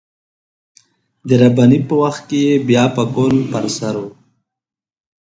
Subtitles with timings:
[1.27, 4.03] د رباني په وخت کې يې بيا پکول پر سر و.